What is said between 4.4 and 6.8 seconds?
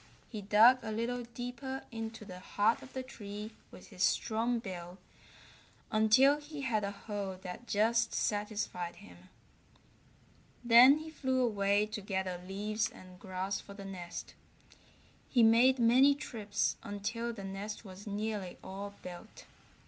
bill until he